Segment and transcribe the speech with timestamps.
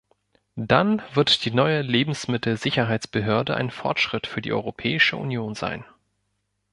[0.55, 5.85] Dann wird die neue Lebensmittelsicherheitsbehörde ein Fortschritt für die Europäische Union sein.